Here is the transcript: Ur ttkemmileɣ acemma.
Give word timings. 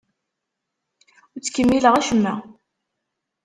Ur 1.33 1.39
ttkemmileɣ 1.41 1.93
acemma. 1.95 2.33